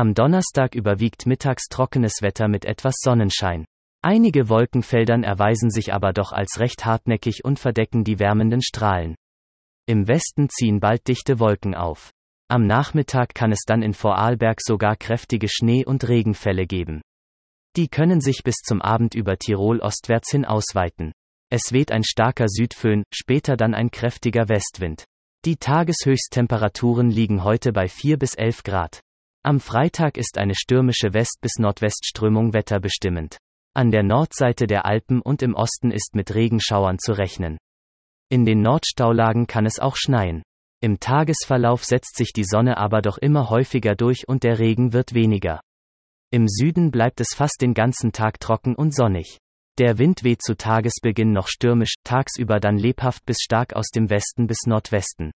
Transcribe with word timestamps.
Am 0.00 0.14
Donnerstag 0.14 0.74
überwiegt 0.74 1.26
mittags 1.26 1.64
trockenes 1.68 2.22
Wetter 2.22 2.48
mit 2.48 2.64
etwas 2.64 2.94
Sonnenschein. 3.02 3.66
Einige 4.00 4.48
Wolkenfeldern 4.48 5.24
erweisen 5.24 5.70
sich 5.70 5.92
aber 5.92 6.14
doch 6.14 6.32
als 6.32 6.58
recht 6.58 6.86
hartnäckig 6.86 7.44
und 7.44 7.58
verdecken 7.58 8.02
die 8.02 8.18
wärmenden 8.18 8.62
Strahlen. 8.62 9.14
Im 9.86 10.08
Westen 10.08 10.48
ziehen 10.48 10.80
bald 10.80 11.06
dichte 11.06 11.38
Wolken 11.38 11.74
auf. 11.74 12.12
Am 12.48 12.66
Nachmittag 12.66 13.34
kann 13.34 13.52
es 13.52 13.64
dann 13.66 13.82
in 13.82 13.92
Vorarlberg 13.92 14.62
sogar 14.62 14.96
kräftige 14.96 15.48
Schnee- 15.50 15.84
und 15.84 16.08
Regenfälle 16.08 16.64
geben. 16.66 17.02
Die 17.76 17.88
können 17.88 18.22
sich 18.22 18.42
bis 18.42 18.56
zum 18.64 18.80
Abend 18.80 19.14
über 19.14 19.36
Tirol 19.36 19.80
ostwärts 19.80 20.30
hin 20.30 20.46
ausweiten. 20.46 21.12
Es 21.50 21.74
weht 21.74 21.92
ein 21.92 22.04
starker 22.04 22.46
Südföhn, 22.48 23.02
später 23.12 23.58
dann 23.58 23.74
ein 23.74 23.90
kräftiger 23.90 24.48
Westwind. 24.48 25.04
Die 25.44 25.58
Tageshöchsttemperaturen 25.58 27.10
liegen 27.10 27.44
heute 27.44 27.74
bei 27.74 27.86
4 27.86 28.16
bis 28.16 28.34
11 28.34 28.62
Grad. 28.62 29.02
Am 29.42 29.58
Freitag 29.58 30.18
ist 30.18 30.36
eine 30.36 30.54
stürmische 30.54 31.14
West- 31.14 31.38
bis 31.40 31.52
Nordwestströmung 31.58 32.52
wetterbestimmend. 32.52 33.38
An 33.74 33.90
der 33.90 34.02
Nordseite 34.02 34.66
der 34.66 34.84
Alpen 34.84 35.22
und 35.22 35.40
im 35.40 35.54
Osten 35.54 35.90
ist 35.90 36.14
mit 36.14 36.34
Regenschauern 36.34 36.98
zu 36.98 37.12
rechnen. 37.12 37.56
In 38.28 38.44
den 38.44 38.60
Nordstaulagen 38.60 39.46
kann 39.46 39.64
es 39.64 39.78
auch 39.78 39.96
schneien. 39.96 40.42
Im 40.82 41.00
Tagesverlauf 41.00 41.84
setzt 41.84 42.16
sich 42.16 42.34
die 42.34 42.44
Sonne 42.44 42.76
aber 42.76 43.00
doch 43.00 43.16
immer 43.16 43.48
häufiger 43.48 43.94
durch 43.94 44.28
und 44.28 44.42
der 44.42 44.58
Regen 44.58 44.92
wird 44.92 45.14
weniger. 45.14 45.62
Im 46.30 46.46
Süden 46.46 46.90
bleibt 46.90 47.20
es 47.22 47.34
fast 47.34 47.62
den 47.62 47.72
ganzen 47.72 48.12
Tag 48.12 48.40
trocken 48.40 48.74
und 48.74 48.94
sonnig. 48.94 49.38
Der 49.78 49.96
Wind 49.96 50.22
weht 50.22 50.42
zu 50.42 50.54
Tagesbeginn 50.54 51.32
noch 51.32 51.48
stürmisch, 51.48 51.94
tagsüber 52.04 52.60
dann 52.60 52.76
lebhaft 52.76 53.24
bis 53.24 53.38
stark 53.40 53.74
aus 53.74 53.88
dem 53.88 54.10
Westen 54.10 54.46
bis 54.46 54.66
Nordwesten. 54.66 55.32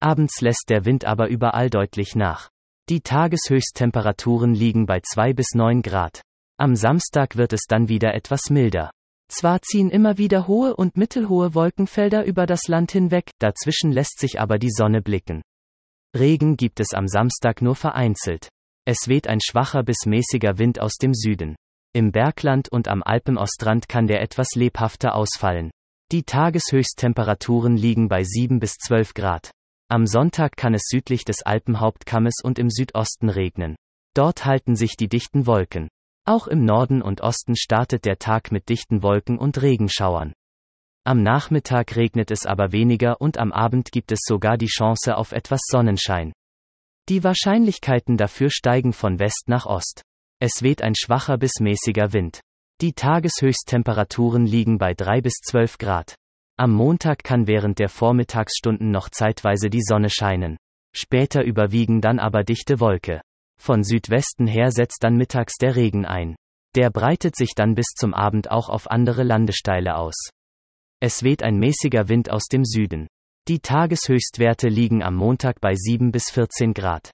Abends 0.00 0.40
lässt 0.40 0.64
der 0.70 0.84
Wind 0.84 1.04
aber 1.04 1.28
überall 1.28 1.70
deutlich 1.70 2.16
nach. 2.16 2.50
Die 2.88 3.02
Tageshöchsttemperaturen 3.02 4.54
liegen 4.54 4.86
bei 4.86 5.00
2 5.00 5.34
bis 5.34 5.48
9 5.54 5.82
Grad. 5.82 6.22
Am 6.58 6.74
Samstag 6.74 7.36
wird 7.36 7.52
es 7.52 7.66
dann 7.68 7.88
wieder 7.90 8.14
etwas 8.14 8.48
milder. 8.48 8.90
Zwar 9.30 9.60
ziehen 9.60 9.90
immer 9.90 10.16
wieder 10.16 10.48
hohe 10.48 10.74
und 10.74 10.96
mittelhohe 10.96 11.54
Wolkenfelder 11.54 12.24
über 12.24 12.46
das 12.46 12.66
Land 12.66 12.92
hinweg, 12.92 13.30
dazwischen 13.40 13.92
lässt 13.92 14.18
sich 14.18 14.40
aber 14.40 14.58
die 14.58 14.70
Sonne 14.70 15.02
blicken. 15.02 15.42
Regen 16.16 16.56
gibt 16.56 16.80
es 16.80 16.94
am 16.94 17.08
Samstag 17.08 17.60
nur 17.60 17.74
vereinzelt. 17.74 18.48
Es 18.86 19.06
weht 19.06 19.28
ein 19.28 19.40
schwacher 19.42 19.82
bis 19.82 20.06
mäßiger 20.06 20.56
Wind 20.56 20.80
aus 20.80 20.94
dem 20.94 21.12
Süden. 21.12 21.56
Im 21.92 22.10
Bergland 22.10 22.72
und 22.72 22.88
am 22.88 23.02
Alpenostrand 23.02 23.90
kann 23.90 24.06
der 24.06 24.22
etwas 24.22 24.54
lebhafter 24.54 25.14
ausfallen. 25.14 25.70
Die 26.10 26.22
Tageshöchsttemperaturen 26.22 27.76
liegen 27.76 28.08
bei 28.08 28.24
7 28.24 28.60
bis 28.60 28.76
12 28.78 29.12
Grad. 29.12 29.50
Am 29.90 30.06
Sonntag 30.06 30.56
kann 30.56 30.74
es 30.74 30.82
südlich 30.84 31.24
des 31.24 31.42
Alpenhauptkammes 31.42 32.40
und 32.42 32.58
im 32.58 32.68
Südosten 32.68 33.30
regnen. 33.30 33.74
Dort 34.14 34.44
halten 34.44 34.76
sich 34.76 34.96
die 34.96 35.08
dichten 35.08 35.46
Wolken. 35.46 35.88
Auch 36.26 36.46
im 36.46 36.66
Norden 36.66 37.00
und 37.00 37.22
Osten 37.22 37.56
startet 37.56 38.04
der 38.04 38.18
Tag 38.18 38.52
mit 38.52 38.68
dichten 38.68 39.02
Wolken 39.02 39.38
und 39.38 39.62
Regenschauern. 39.62 40.34
Am 41.04 41.22
Nachmittag 41.22 41.96
regnet 41.96 42.30
es 42.30 42.44
aber 42.44 42.70
weniger 42.72 43.18
und 43.18 43.38
am 43.38 43.50
Abend 43.50 43.90
gibt 43.90 44.12
es 44.12 44.20
sogar 44.26 44.58
die 44.58 44.66
Chance 44.66 45.16
auf 45.16 45.32
etwas 45.32 45.60
Sonnenschein. 45.64 46.34
Die 47.08 47.24
Wahrscheinlichkeiten 47.24 48.18
dafür 48.18 48.50
steigen 48.50 48.92
von 48.92 49.18
West 49.18 49.44
nach 49.46 49.64
Ost. 49.64 50.02
Es 50.38 50.62
weht 50.62 50.82
ein 50.82 50.94
schwacher 50.94 51.38
bis 51.38 51.60
mäßiger 51.60 52.12
Wind. 52.12 52.40
Die 52.82 52.92
Tageshöchsttemperaturen 52.92 54.44
liegen 54.44 54.76
bei 54.76 54.92
3 54.92 55.22
bis 55.22 55.40
12 55.46 55.78
Grad. 55.78 56.14
Am 56.60 56.72
Montag 56.72 57.22
kann 57.22 57.46
während 57.46 57.78
der 57.78 57.88
Vormittagsstunden 57.88 58.90
noch 58.90 59.10
zeitweise 59.10 59.70
die 59.70 59.80
Sonne 59.80 60.10
scheinen. 60.10 60.56
Später 60.92 61.44
überwiegen 61.44 62.00
dann 62.00 62.18
aber 62.18 62.42
dichte 62.42 62.80
Wolke. 62.80 63.20
Von 63.60 63.84
Südwesten 63.84 64.48
her 64.48 64.72
setzt 64.72 65.04
dann 65.04 65.14
mittags 65.14 65.54
der 65.58 65.76
Regen 65.76 66.04
ein. 66.04 66.34
Der 66.74 66.90
breitet 66.90 67.36
sich 67.36 67.50
dann 67.54 67.76
bis 67.76 67.86
zum 67.96 68.12
Abend 68.12 68.50
auch 68.50 68.68
auf 68.70 68.90
andere 68.90 69.22
Landesteile 69.22 69.96
aus. 69.96 70.30
Es 71.00 71.22
weht 71.22 71.44
ein 71.44 71.58
mäßiger 71.58 72.08
Wind 72.08 72.28
aus 72.28 72.46
dem 72.46 72.64
Süden. 72.64 73.06
Die 73.46 73.60
Tageshöchstwerte 73.60 74.68
liegen 74.68 75.04
am 75.04 75.14
Montag 75.14 75.60
bei 75.60 75.74
7 75.76 76.10
bis 76.10 76.28
14 76.32 76.74
Grad. 76.74 77.12